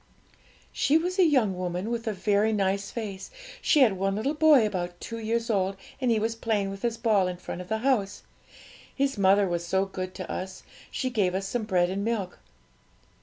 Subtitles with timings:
[0.71, 3.29] 'She was a young woman with a very nice face;
[3.61, 6.97] she had one little boy about two years old, and he was playing with his
[6.97, 8.23] ball in front of the house.
[8.95, 12.39] His mother was so good to us she gave us some bread and milk.'